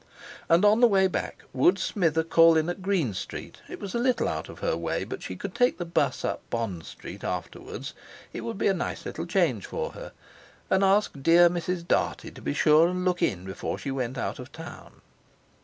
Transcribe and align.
And 0.49 0.65
on 0.65 0.79
the 0.81 0.87
way 0.87 1.05
back 1.05 1.43
would 1.53 1.77
Smither 1.77 2.23
call 2.23 2.57
in 2.57 2.69
at 2.69 2.81
Green 2.81 3.13
Street—it 3.13 3.79
was 3.79 3.93
a 3.93 3.99
little 3.99 4.27
out 4.27 4.49
of 4.49 4.57
her 4.57 4.75
way, 4.75 5.03
but 5.03 5.21
she 5.21 5.35
could 5.35 5.53
take 5.53 5.77
the 5.77 5.85
bus 5.85 6.25
up 6.25 6.41
Bond 6.49 6.85
Street 6.87 7.23
afterwards; 7.23 7.93
it 8.33 8.41
would 8.41 8.57
be 8.57 8.65
a 8.67 8.73
nice 8.73 9.05
little 9.05 9.27
change 9.27 9.67
for 9.67 9.91
her—and 9.91 10.83
ask 10.83 11.21
dear 11.21 11.51
Mrs. 11.51 11.87
Dartie 11.87 12.31
to 12.31 12.41
be 12.41 12.55
sure 12.55 12.87
and 12.87 13.05
look 13.05 13.21
in 13.21 13.45
before 13.45 13.77
she 13.77 13.91
went 13.91 14.17
out 14.17 14.39
of 14.39 14.51
town. 14.51 15.01